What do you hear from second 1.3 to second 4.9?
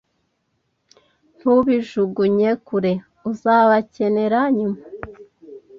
Ntubijugunye kure. Uzabakenera nyuma